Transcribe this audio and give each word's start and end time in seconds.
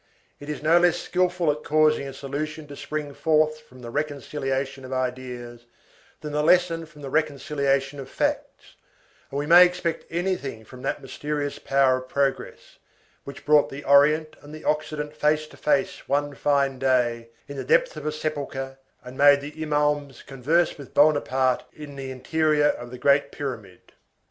It 0.39 0.49
is 0.49 0.63
no 0.63 0.79
less 0.79 0.97
skilful 0.99 1.51
at 1.51 1.63
causing 1.63 2.07
a 2.07 2.13
solution 2.15 2.65
to 2.65 2.75
spring 2.75 3.13
forth 3.13 3.59
from 3.61 3.81
the 3.81 3.91
reconciliation 3.91 4.83
of 4.83 4.91
ideas, 4.91 5.67
than 6.21 6.33
a 6.33 6.41
lesson 6.41 6.87
from 6.87 7.03
the 7.03 7.09
reconciliation 7.11 7.99
of 7.99 8.09
facts, 8.09 8.73
and 9.29 9.37
we 9.37 9.45
may 9.45 9.63
expect 9.63 10.05
anything 10.09 10.65
from 10.65 10.81
that 10.81 11.03
mysterious 11.03 11.59
power 11.59 11.97
of 11.97 12.09
progress, 12.09 12.79
which 13.25 13.45
brought 13.45 13.69
the 13.69 13.83
Orient 13.83 14.35
and 14.41 14.55
the 14.55 14.63
Occident 14.63 15.15
face 15.15 15.45
to 15.45 15.55
face 15.55 16.07
one 16.09 16.33
fine 16.33 16.79
day, 16.79 17.29
in 17.47 17.55
the 17.57 17.63
depths 17.63 17.95
of 17.95 18.07
a 18.07 18.11
sepulchre, 18.11 18.79
and 19.03 19.15
made 19.19 19.39
the 19.39 19.51
imaums 19.51 20.25
converse 20.25 20.79
with 20.79 20.95
Bonaparte 20.95 21.63
in 21.73 21.95
the 21.95 22.09
interior 22.09 22.69
of 22.69 22.89
the 22.89 22.97
Great 22.97 23.31
Pyramid. 23.31 23.93